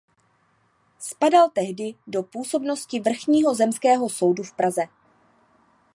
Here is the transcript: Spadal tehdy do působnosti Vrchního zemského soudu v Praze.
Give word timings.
Spadal 0.99 1.49
tehdy 1.53 1.95
do 2.07 2.23
působnosti 2.23 2.99
Vrchního 2.99 3.53
zemského 3.55 4.09
soudu 4.09 4.43
v 4.43 4.53
Praze. 4.53 4.83